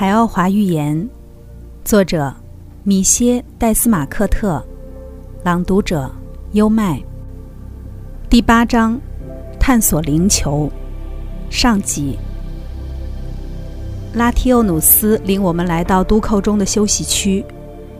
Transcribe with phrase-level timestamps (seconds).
[0.00, 1.08] 海奥华寓言，
[1.84, 2.32] 作者
[2.84, 4.64] 米歇·戴斯马克特，
[5.42, 6.08] 朗读者
[6.52, 7.02] 优麦。
[8.30, 8.96] 第八章，
[9.58, 10.70] 探索灵球，
[11.50, 12.16] 上集。
[14.14, 17.44] 拉提欧努斯领我们来到都寇中的休息区，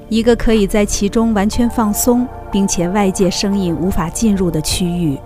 [0.09, 5.19] 一个可以在其中完全放松，并且外界声音无法进入的区域。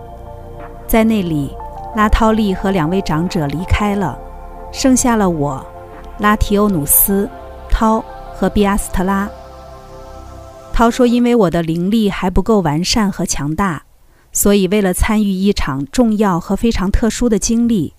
[0.86, 1.54] 在那里，
[1.94, 4.18] 拉涛利和两位长者离开了，
[4.72, 5.62] 剩下了我。
[6.18, 7.28] 拉提欧努斯、
[7.70, 9.28] 涛和比阿斯特拉。
[10.72, 13.84] 涛说：“因为我的灵力还不够完善和强大，
[14.32, 17.94] 所以为了参与一场重要和非常特殊的经历，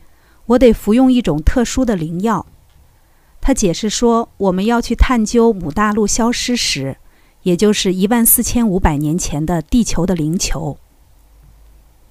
[0.48, 2.46] 我得服用一种特殊的灵药。”
[3.40, 6.98] 他解释说：“我们要去探究母大陆消失时，
[7.44, 10.78] 也就是一万四千五百年前的地球的灵球。”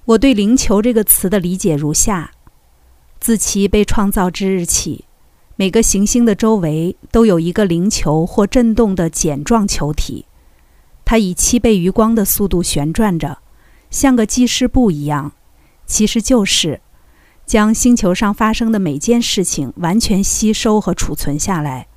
[0.05, 2.31] 我对“灵球”这个词的理解如下：
[3.19, 5.05] 自其被创造之日起。
[5.55, 10.25] 每个行星的周围都有一个灵球或振动的茧状球体，
[11.05, 13.37] 它以七倍于光的速度旋转着，
[13.91, 15.33] 像个记事簿一样。
[15.85, 16.81] 其实就是
[17.45, 21.87] 将星球上发生的每件事情完全吸收和储存下来。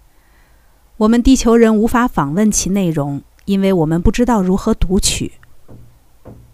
[0.99, 5.33] 我们地球人无法访问其内容，因为我们不知道如何读取。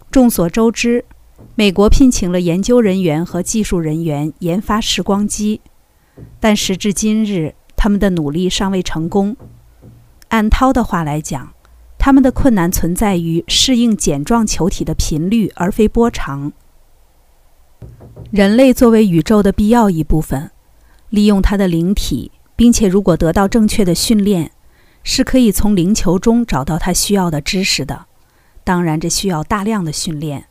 [0.09, 1.03] 众所周知，
[1.55, 5.59] 美国聘请了研究人员和技术人员研发时光机。
[6.39, 9.35] 但时至今日，他们的努力尚未成功。
[10.29, 11.53] 按涛的话来讲，
[11.97, 16.51] 他们的困难存在于适应茧状球体的频率，而非波长。
[18.31, 20.51] 人类作为宇宙的必要一部分，
[21.09, 24.51] 利用它的灵体，并且如果得到正确的训练，
[25.03, 28.05] 是可以从灵球中找到他需要的知识的。
[28.63, 30.45] 当然，这需要大量的训练。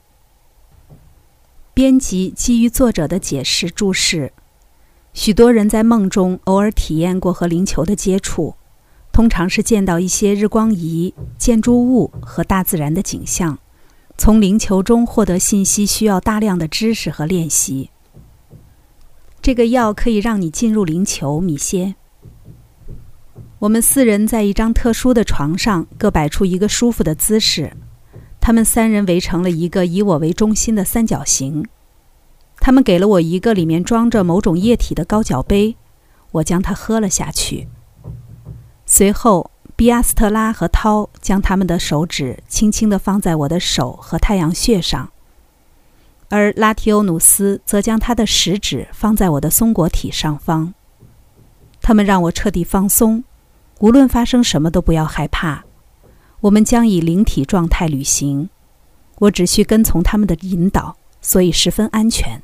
[1.75, 4.33] 编辑基于作者的解释注释。
[5.13, 8.55] 许多人在梦中偶尔体验过和灵球的接触，
[9.13, 13.59] 通常是见到一些日光仪、建筑物和大自然的景象。
[14.17, 17.91] 从灵球中获得信息需要大量的知识和练习。
[19.41, 21.97] 这个药可以让你进入灵球，米歇。
[23.59, 27.73] 我们四人在一张特殊的床上，各摆出一个舒服的姿势。
[28.41, 31.67] 他们三人围成了一个以我为中心的三角形。
[32.65, 35.77] 他们给了我一个里面装着某种液体的高脚杯，
[36.31, 37.67] 我将它喝了下去。
[38.87, 45.11] 随后，比阿斯特拉和涛将他们的手指轻轻地放在我的手和太阳穴上，
[46.29, 50.73] 而拉提欧努斯则将他的食指放在我的松果体上方。
[51.81, 53.25] 他们让我彻底放松，
[53.81, 55.65] 无论发生什么都不要害怕。
[56.43, 58.49] 我们将以灵体状态旅行，
[59.19, 62.41] 我只需跟从他们的引导，所以十分安全。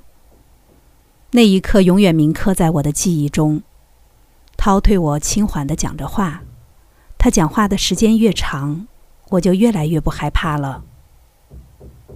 [1.31, 3.63] 那一刻永远铭刻在我的记忆中。
[4.57, 6.43] 涛对我轻缓地讲着话，
[7.19, 8.87] 他讲话的时间越长，
[9.29, 10.83] 我就越来越不害怕了。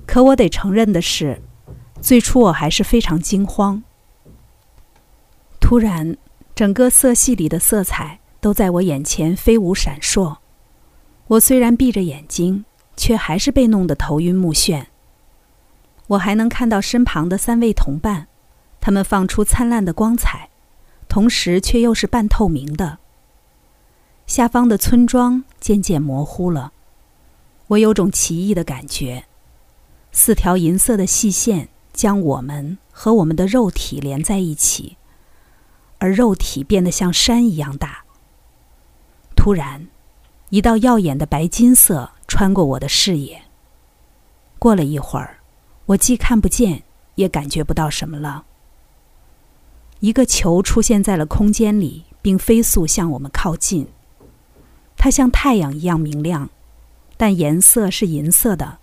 [0.07, 1.43] 可我得承认的是，
[2.01, 3.83] 最初我还是非常惊慌。
[5.61, 6.17] 突然，
[6.55, 10.39] 整个色系里的色彩都在我眼前飞舞闪烁。
[11.29, 12.65] 我虽然闭着眼睛，
[12.97, 14.87] 却还是被弄得头晕目眩。
[16.09, 18.27] 我还能看到身旁的三位同伴。
[18.83, 20.51] 它们放出灿烂的光彩，
[21.09, 22.99] 同时却又是半透明的。
[24.27, 26.73] 下方的村庄渐渐模糊了，
[27.69, 29.25] 我有种奇异的感觉。
[30.11, 34.97] 四条银色的细线将我们和我们的肉体连在一起，
[35.99, 38.03] 而肉体变得像山一样大。
[39.37, 39.87] 突然，
[40.51, 43.43] 一道耀眼的白金色穿过我的视野。
[44.59, 45.39] 过了一会儿，
[45.87, 46.83] 我既看不见，
[47.15, 48.45] 也感觉不到什么了。
[50.03, 53.87] 一个球出现在了空间里，并飞速向我们靠近。
[54.97, 56.51] 它像太阳一样明亮，
[57.17, 58.79] 但颜色是银色的。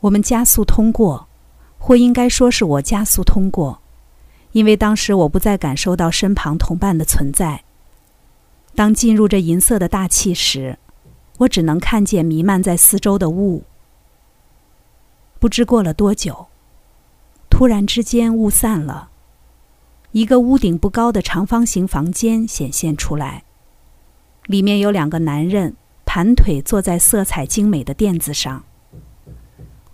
[0.00, 1.28] 我们加速通过，
[1.78, 3.80] 或应该说是我加速通过，
[4.50, 7.62] 因为当时我不再感受到身旁同伴的存在。
[8.74, 10.76] 当进入这银色的大气时，
[11.38, 13.62] 我只能看见弥漫在四周的雾。
[15.38, 16.48] 不知过了多久，
[17.48, 19.10] 突然之间雾散了。
[20.12, 23.44] 一个屋顶不高的长方形房间显现出来，
[24.44, 25.74] 里面有两个男人
[26.04, 28.62] 盘腿坐在色彩精美的垫子上。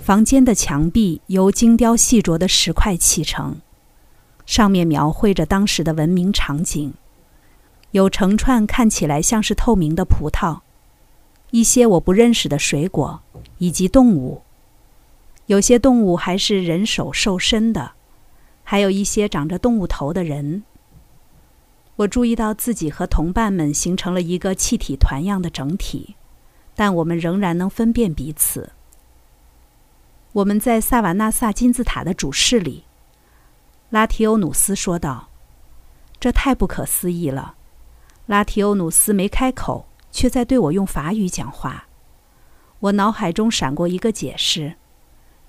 [0.00, 3.60] 房间的墙壁由精雕细琢的石块砌成，
[4.44, 6.94] 上面描绘着当时的文明场景，
[7.92, 10.58] 有成串看起来像是透明的葡萄，
[11.52, 13.20] 一些我不认识的水果，
[13.58, 14.42] 以及动物。
[15.46, 17.92] 有些动物还是人手兽身的。
[18.70, 20.62] 还有一些长着动物头的人。
[21.96, 26.16] 我注意到自己和同伴们形成了一个气体团样的整体，
[26.74, 28.72] 但我们仍然能分辨彼此。
[30.32, 32.84] 我们在萨瓦纳萨金字塔的主室里，
[33.88, 35.30] 拉提欧努斯说道
[36.20, 37.54] ：“这太不可思议了。”
[38.26, 41.86] 拉提欧努斯没开口，却在对我用法语讲话。
[42.80, 44.74] 我脑海中闪过一个解释：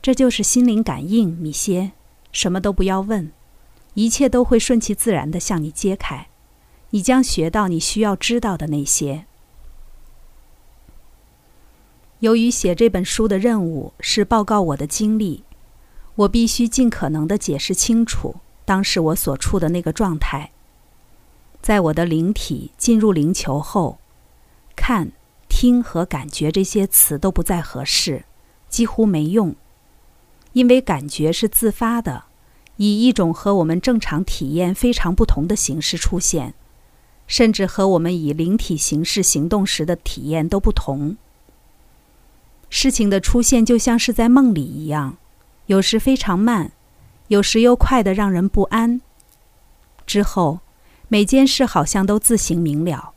[0.02, 1.92] 这就是心灵感应，米歇。
[2.32, 3.32] 什么都不要问，
[3.94, 6.28] 一切都会顺其自然地向你揭开。
[6.92, 9.26] 你将学到你需要知道的那些。
[12.20, 15.44] 由于写这本书的任务是报告我的经历，
[16.16, 18.36] 我必须尽可能的解释清楚
[18.66, 20.52] 当时我所处的那个状态。
[21.62, 24.00] 在我的灵体进入灵球后，
[24.76, 25.12] 看、
[25.48, 28.26] 听和感觉这些词都不再合适，
[28.68, 29.56] 几乎没用，
[30.54, 32.26] 因为感觉是自发的，
[32.78, 36.54] 以一种和我们正常体验非常不同的形式出现。
[37.28, 41.16] 甚至和我们以灵体形式行动时的体验都不同。
[42.72, 45.18] 事情的出现就像是在梦里一样，
[45.68, 46.72] 有时非常慢，
[47.28, 49.02] 有时又快得让人不安。
[50.08, 50.62] 之后，
[51.08, 53.12] 每件事好像都自行明了。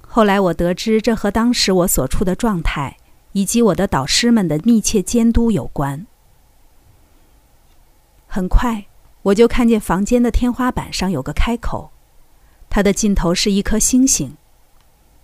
[0.00, 2.96] 后来我得知，这和当时我所处的状态
[3.30, 6.04] 以及我的导师们的密切监督有关。
[8.34, 8.86] 很快，
[9.22, 11.92] 我就看见房间的天花板上有个开口。
[12.68, 14.36] 它的尽头是一颗星星，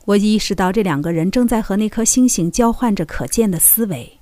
[0.05, 4.21] 我意识到这两个人正在和那颗星星交换着可见的思维。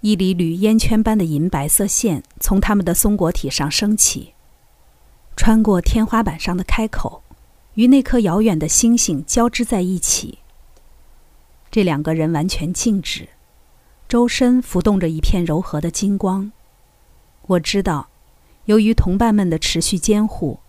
[0.00, 4.34] 一缕缕烟圈般的银白色线从他们的松果体上升起，
[5.36, 7.22] 穿过天花板上的开口，
[7.74, 10.38] 与那颗遥远的星星交织在一起。
[11.70, 13.28] 这两个人完全静止，
[14.08, 16.50] 周身浮动着一片柔和的金光。
[17.48, 18.08] 我知道，
[18.66, 20.60] 由于同伴们的持续监护。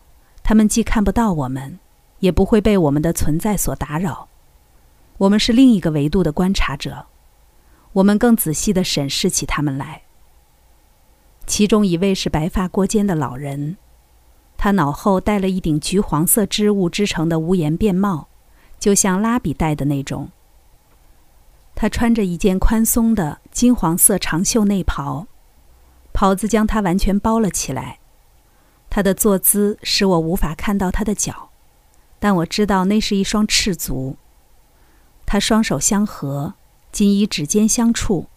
[0.41, 1.77] 他们既看不到我们，
[2.19, 4.27] 也不会被我们的存在所打扰。
[5.17, 7.05] 我们是另一个维度的观察者，
[7.91, 10.01] 我们更仔细地审视起他们来。
[11.45, 13.75] 其中一位是白发过肩的老人，
[14.57, 18.27] 他脑后戴了一顶橘黄色织物织成的无檐便帽，
[18.79, 20.29] 就像拉比戴的那种。
[21.75, 25.27] 他穿着一件宽松的金黄色长袖内袍，
[26.19, 27.97] 袍子将他完全包了起来。
[28.89, 31.49] 他的坐姿使我无法看到他的脚，
[32.19, 34.17] 但我知道那是一双赤足。
[35.25, 36.55] 他双手相合，
[36.91, 38.27] 仅以指尖相触，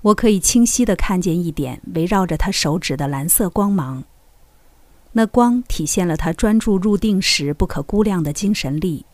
[0.00, 4.02] 我可以清晰地看见一点围绕着他手指的蓝色光芒。
[5.12, 9.04] 那光体现了他专注入定时不可估量的精神力。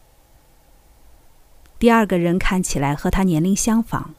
[1.81, 4.15] 第二个人看起来和他年龄相仿，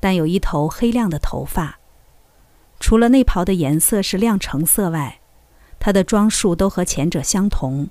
[0.00, 1.78] 但有一头黑亮的头发。
[2.78, 5.20] 除了内袍的颜色是亮橙色外，
[5.78, 7.88] 他的装束都和前者相同，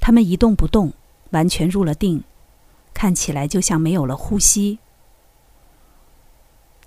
[0.00, 0.92] 他们一动不动，
[1.30, 2.24] 完全入了定，
[2.92, 4.78] 看起来就像没有了呼吸。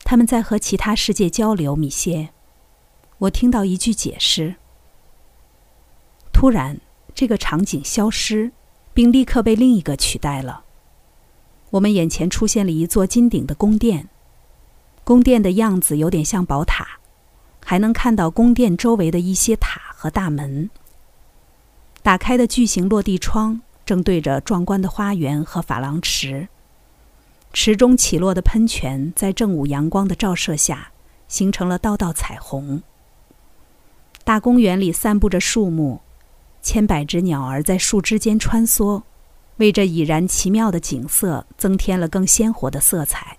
[0.03, 2.29] 他们在和其他世界交流，米歇。
[3.19, 4.55] 我听到一句解释。
[6.31, 6.79] 突然，
[7.15, 8.51] 这个场景消失，
[8.93, 10.63] 并立刻被另一个取代了。
[11.71, 14.07] 我们眼前出现了一座金顶的宫殿，
[15.07, 16.85] 宫殿的样子有点像宝塔。
[17.63, 20.69] 还能看到宫殿周围的一些塔和大门。
[22.01, 26.47] 打开的巨型落地窗正对着壮观的花园和珐琅池，
[27.51, 30.91] 池中起落的喷泉在正午阳光的照射下
[31.27, 32.81] 形成了道道彩虹。
[34.23, 35.99] 大公园里散布着树木，
[36.61, 39.03] 千百只鸟儿在树枝间穿梭，
[39.57, 43.37] 为这已然奇妙的景色增添了更鲜活的色彩。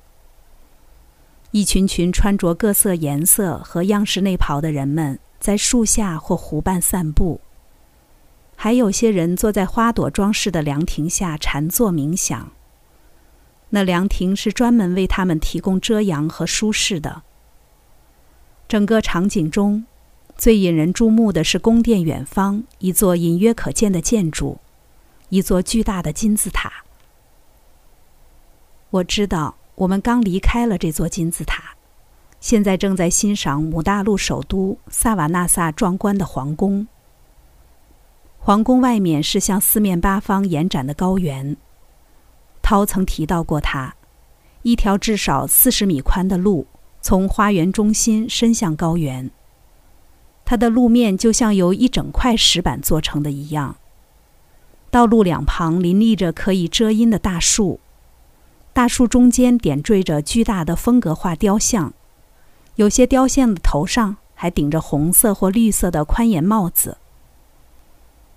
[1.50, 7.40] 一群群穿着各色颜色和样式内袍的人们在树下或湖畔散步，
[8.54, 12.52] 还有些人坐在花朵装饰的凉亭下禅坐冥想。
[13.70, 17.22] 那凉亭是专门为他们提供遮阳和舒适的。
[18.68, 19.86] 整个场景中，
[20.36, 24.58] 最引人注目的是宫殿远方一座隐约可见的建筑，
[25.30, 26.84] 一座巨大的金字塔。
[28.90, 29.56] 我知道。
[29.78, 31.76] 我们刚离开了这座金字塔，
[32.40, 36.88] 现在正在欣赏母大陆首都萨瓦纳萨壮观的皇宫。
[38.40, 41.56] 皇宫外面是向四面八方延展的高原。
[42.60, 43.94] 涛曾提到过它，
[44.62, 46.66] 一条至少四十米宽的路
[47.00, 49.30] 从花园中心伸向高原。
[50.44, 53.76] 它的路面就像由一整块石板做成的一样。
[54.90, 57.78] 道路两旁林立着可以遮阴的大树。
[58.72, 61.92] 大树中间点缀着巨大的风格化雕像，
[62.76, 66.98] 有些雕像的头上还顶着红色或绿色的宽檐帽子。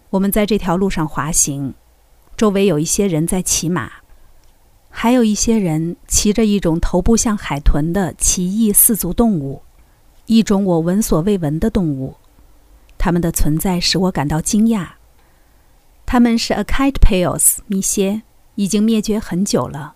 [0.10, 1.76] 我们在这条路上滑行，
[2.36, 3.92] 周围有一些人在骑马，
[4.90, 9.62] 还有一些人骑着一种头部像海豚的奇异四足动物，
[10.26, 12.16] 一种我闻所未闻的动物。
[12.98, 14.88] 它们的存在使我感到惊讶。
[16.06, 18.24] 它们是 a kite pales 米歇，
[18.56, 19.96] 已经灭绝很久了。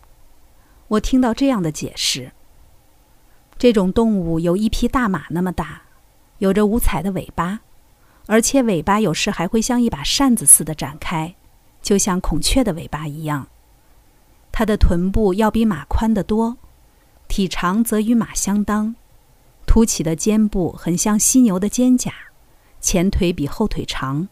[0.88, 2.32] 我听到这样的解释：
[3.58, 5.82] 这种动物有一匹大马那么大，
[6.38, 7.62] 有着五彩的尾巴，
[8.28, 11.34] 而且尾巴有时还会像一把扇子似的展开，
[11.82, 13.48] 就像孔雀的尾巴一样。
[14.52, 16.58] 它的臀部要比马宽得多，
[17.28, 18.96] 体长则与马相当，
[19.66, 22.12] 凸起的肩部很像犀牛的肩胛。
[22.80, 24.28] 前腿比后腿长，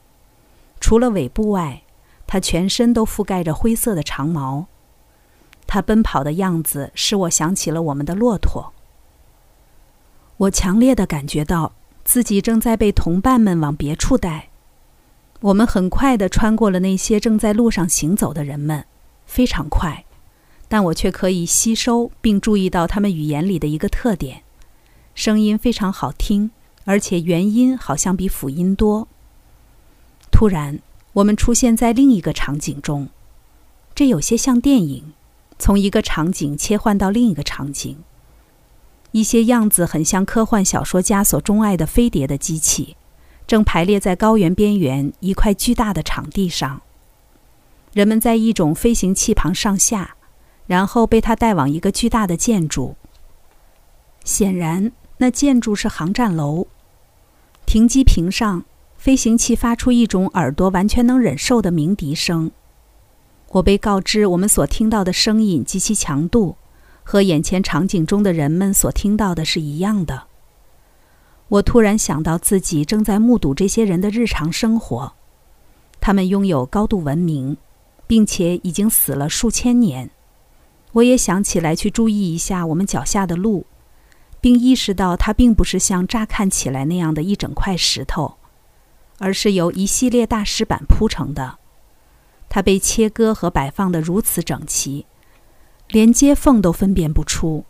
[0.80, 1.82] 除了尾部外，
[2.28, 4.68] 它全身都覆盖着灰色的长毛。
[5.74, 8.74] 他奔跑的样子使我想起了我们的骆驼。
[10.38, 14.50] 我强烈的感觉到自己正在被同伴们往别处带。
[15.42, 18.86] 我们很快地穿过了那些正在路上行走的人们，
[19.26, 20.06] 非常快，
[20.68, 24.44] 但我却可以吸收并注意到他们语言里的一个特点：
[25.16, 26.52] 声音非常好听。
[26.86, 29.08] 而且元音好像比辅音多。
[30.30, 30.80] 突然，
[31.14, 33.10] 我们出现在另一个场景中，
[33.96, 35.14] 这有些像电影，
[35.64, 37.98] 从一个场景切换到另一个场景。
[39.14, 42.98] 一些样子很像科幻小说家所钟爱的飞碟的机器，
[43.48, 46.82] 正排列在高原边缘一块巨大的场地上。
[47.94, 50.18] 人们在一种飞行器旁上下，
[50.68, 52.98] 然后被它带往一个巨大的建筑。
[54.26, 56.68] 显然，那建筑是航站楼。
[57.66, 58.66] 停机坪上，
[58.98, 62.52] 飞行器发出一种耳朵完全能忍受的鸣笛声。
[63.54, 66.56] 我被告知，我们所听到的声音及其强度，
[67.04, 70.24] 和眼前场景中的人们所听到的是一样的。
[71.50, 75.14] 我突然想到自己正在目睹这些人的日常生活，
[76.02, 77.58] 他们拥有高度文明，
[78.08, 80.10] 并且已经死了数千年。
[80.94, 83.68] 我也想起来去注意一下我们脚下的路。
[84.42, 88.36] 并意识到，它并不是像乍看起来那样的一整块石头，
[89.20, 91.60] 而是由一系列大石板铺成的。
[92.54, 95.08] 它被切割和摆放得如此整齐，
[95.88, 97.66] 连接缝都分辨不出。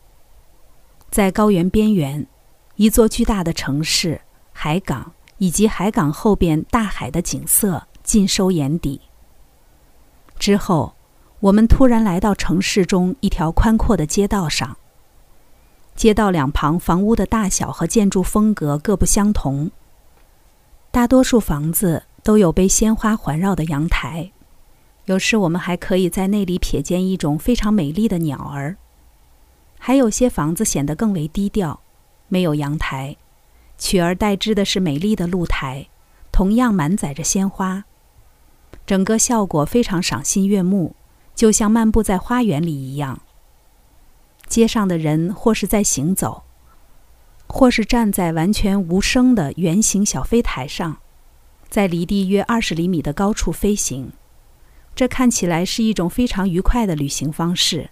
[1.09, 2.27] 在高原边缘，
[2.75, 4.19] 一座巨大的城市、
[4.51, 8.99] 海港以及海港后边大海的景色尽收眼底。
[10.37, 10.95] 之后，
[11.39, 14.75] 我们突然来到城市中一条宽阔的街道上。
[15.95, 19.71] 街道两旁房屋的大小和建筑风格各不相同。
[20.91, 24.32] 大多数房子都有被鲜花环绕的阳台，
[25.05, 28.77] 有时我们还可以在那里瞥见一种非常美丽的鸟儿。
[29.77, 31.81] 还有些房子显得更为低调，
[32.29, 33.17] 没有阳台，
[33.77, 35.87] 取而代之的是美丽的露台，
[36.31, 37.83] 同样满载着鲜花。
[38.85, 40.95] 整个效果非常赏心悦目，
[41.35, 43.21] 就像漫步在花园里一样。
[44.47, 46.43] 街上的人或是在行走，
[47.47, 50.97] 或是站在完全无声的圆形小飞台上，
[51.69, 54.13] 在离地约二十厘米的高处飞行。
[54.95, 57.89] 这看起来是一种非常愉快的旅行方式，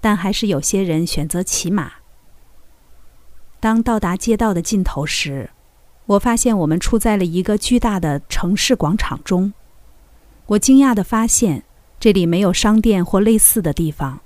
[0.00, 1.92] 但还是有些人选择骑马。
[3.60, 5.50] 当到达街道的尽头时，
[6.06, 9.54] 我发现我们处在了一个巨大的城市广场中。
[10.46, 11.64] 我惊讶地发现，
[11.98, 14.20] 这里没有商店或类似的地方。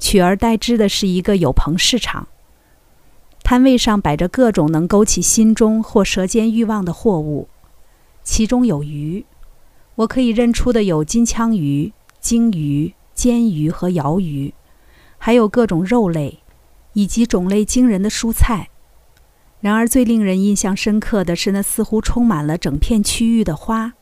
[0.00, 2.26] 取而代之的是一个有棚市场，
[3.44, 7.48] 摊位上摆着各种能勾起心中或舌尖欲望的货物，
[8.24, 9.24] 其中有鱼，
[9.96, 14.54] 我可以认出的有金枪鱼、鲸鱼、煎鱼和鳐鱼，
[15.18, 16.40] 还有各种肉类，
[16.94, 18.70] 以及种类惊人的蔬菜。
[19.60, 23.92] 然而，最令人印象深刻的是那似乎充满了整片区域的花。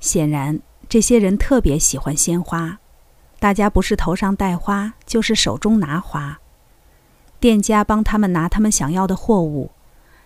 [0.00, 2.78] 显然，这些人特别喜欢鲜花。
[3.38, 6.40] 大家不是头上戴花，就是手中拿花。
[7.38, 9.72] 店家帮他们拿他们想要的货物，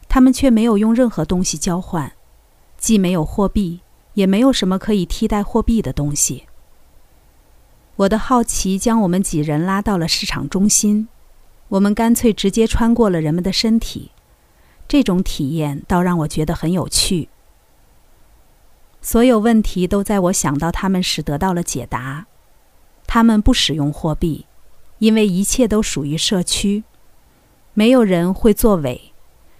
[0.09, 2.13] 他们却没有用任何东西交换，
[2.77, 3.81] 既没有货币，
[4.19, 6.47] 也没有什么可以替代货币的东西。
[7.95, 11.07] 我的好奇将我们几人拉到了市场中心，
[11.69, 14.11] 我们干脆直接穿过了人们的身体。
[14.89, 17.29] 这种体验倒让我觉得很有趣。
[19.01, 22.27] 所有问题都在我想到他们时得到了解答。
[23.07, 24.47] 他们不使用货币，
[24.99, 26.83] 因为一切都属于社区，
[27.73, 29.13] 没有人会作伪。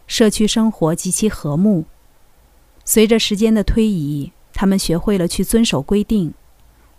[0.09, 1.85] 社区生活极其和睦。
[2.85, 6.35] 随着时间的推移，他们学会了去遵守规定，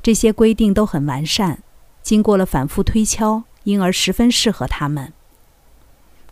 [0.02, 1.62] 这些规定都很完善，
[2.02, 5.12] 经过了反复推敲，因而十分适合他们。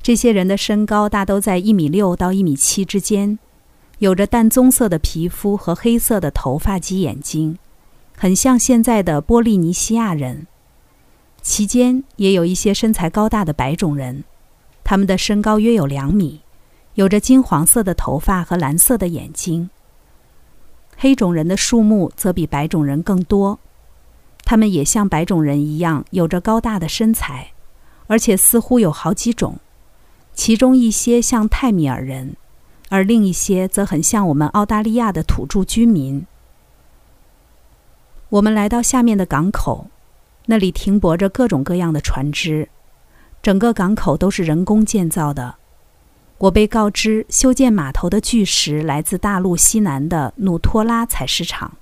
[0.02, 3.38] 这些人的身高大都在一米六到一米七之间，
[3.98, 7.58] 有着淡棕色的皮肤和黑色的头发及眼睛，
[8.16, 10.48] 很像现在的波利尼西亚人。
[11.42, 14.24] 其间也有一些身材高大的白种人，
[14.86, 16.40] 他们的身高约有两米，
[16.94, 19.70] 有着金黄色的头发和蓝色的眼睛。
[20.98, 23.60] 黑种人的数目则比白种人更多，
[24.44, 27.52] 他们也像白种人一样有着高大的身材，
[28.08, 29.60] 而且似乎有好几种，
[30.34, 32.36] 其中一些像泰米尔人，
[32.90, 36.26] 而另一些则很像我们澳大利亚的土著居民。
[38.30, 39.88] 我们来到下面的港口。
[40.50, 42.70] 那里停泊着各种各样的船只，
[43.42, 45.56] 整个港口都是人工建造的。
[46.40, 51.78] 我被告知，修建码头的巨石来自大陆西南的努托拉采石场。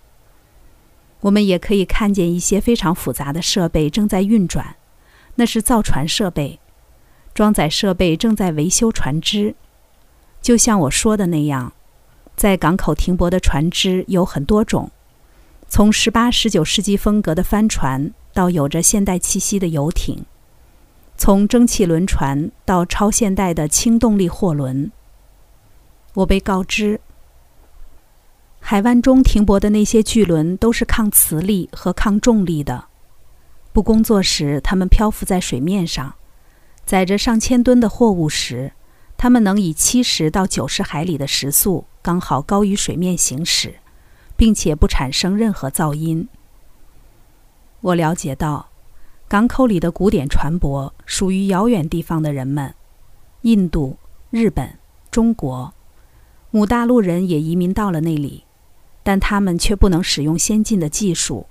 [1.22, 4.76] 我们也可以看见一些非常复杂的设备正在运转，
[5.36, 6.60] 那是造船设备，
[7.34, 9.56] 装载设备正在维修船只。
[10.42, 11.74] 就像我说的那样，
[12.36, 14.92] 在港口停泊的船只有很多种，
[15.68, 18.14] 从十八、十九世纪风格的帆船。
[18.36, 20.26] 到有着现代气息的游艇，
[21.18, 24.92] 从蒸汽轮船到超现代的轻动力货轮。
[26.14, 27.00] 我被告知，
[28.60, 32.86] 海湾中停泊的那些巨轮都是抗磁力和抗重力的。
[33.72, 36.16] 不工作时，它们漂浮在水面上，
[36.86, 38.72] 载着上千吨的货物时，
[39.18, 43.76] 它们能以七十到九十海里的时速刚好高于水面行驶，
[44.38, 46.28] 并且不产生任何噪音。
[47.82, 48.70] 我了解到，
[49.27, 52.75] 港口里的古典船舶属于遥远地方的人们，
[53.41, 53.98] 印度、
[54.29, 54.77] 日本、
[55.10, 55.74] 中国，
[56.51, 58.44] 母大陆人也移民到了那里，
[59.01, 61.48] 但他们却不能使用先进的技术。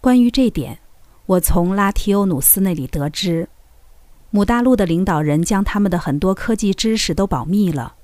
[0.00, 0.80] 关于这点，
[1.26, 3.48] 我从拉提欧努斯那里得知，
[4.30, 7.94] 母大陆的领导人将他们的很多科技知识都保密了，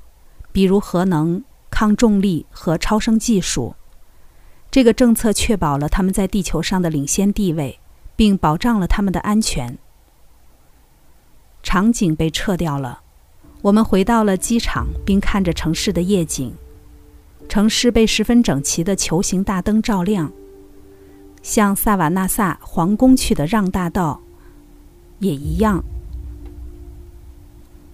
[0.53, 3.75] 比如核能、抗重力和超声技术。
[4.71, 7.81] 这个政策确保了他们在地球上的领先地位，
[8.17, 9.79] 并保障了他们的安全。
[11.63, 13.03] 场景被撤掉了，
[13.63, 16.55] 我们回到了机场，并看着城市的夜景。
[17.49, 20.33] 城市被十分整齐的球形大灯照亮，
[21.43, 24.21] 像萨瓦纳萨皇宫去的让大道
[25.21, 25.85] 也一样。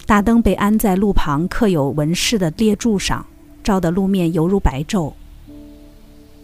[0.05, 3.25] 大灯被安在路旁刻有纹饰的列柱上，
[3.63, 5.13] 照得路面犹如白昼。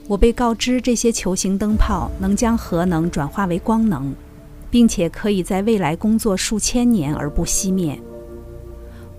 [0.10, 4.12] 我被告知，这些球形灯泡能将核能转化为光能，
[4.72, 7.96] 并且可以在未来工作数千年而不熄灭。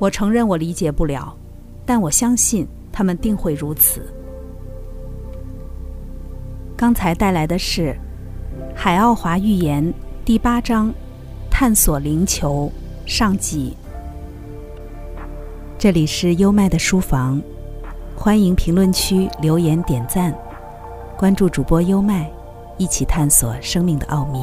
[0.01, 1.33] 我承认我理解不了，
[1.87, 4.05] 但我相信他们定会如此。
[6.77, 7.93] 刚才带来的是
[8.75, 9.85] 《海奥华预言》
[10.25, 10.93] 第八章
[11.49, 12.69] “探索灵球”
[13.07, 13.77] 上集。
[15.79, 17.41] 这里是优麦的书房，
[18.17, 20.37] 欢迎评论区留言点赞。
[21.21, 22.27] 关注主播优麦，
[22.79, 24.41] 一起探索生命的奥秘。